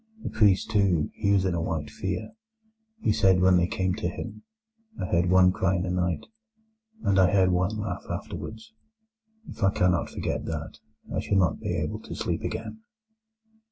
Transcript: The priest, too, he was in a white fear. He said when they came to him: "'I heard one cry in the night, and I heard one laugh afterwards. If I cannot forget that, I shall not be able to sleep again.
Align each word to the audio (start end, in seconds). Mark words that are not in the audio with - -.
The 0.23 0.31
priest, 0.31 0.71
too, 0.71 1.11
he 1.13 1.31
was 1.31 1.45
in 1.45 1.53
a 1.53 1.61
white 1.61 1.91
fear. 1.91 2.31
He 3.01 3.11
said 3.13 3.39
when 3.39 3.57
they 3.57 3.67
came 3.67 3.93
to 3.93 4.09
him: 4.09 4.41
"'I 4.99 5.05
heard 5.11 5.29
one 5.29 5.51
cry 5.51 5.75
in 5.75 5.83
the 5.83 5.91
night, 5.91 6.25
and 7.03 7.19
I 7.19 7.29
heard 7.31 7.51
one 7.51 7.77
laugh 7.77 8.07
afterwards. 8.09 8.73
If 9.47 9.61
I 9.61 9.69
cannot 9.69 10.09
forget 10.09 10.45
that, 10.45 10.79
I 11.15 11.19
shall 11.19 11.37
not 11.37 11.59
be 11.59 11.75
able 11.77 11.99
to 11.99 12.15
sleep 12.15 12.41
again. 12.41 12.81